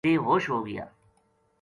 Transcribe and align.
بے 0.07 0.11
ہوش 0.25 0.43
ہوگیا 0.53 0.85